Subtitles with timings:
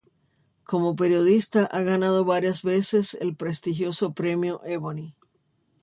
[0.69, 5.13] Como periodista ha ganado varias veces el prestigioso premio Ebony.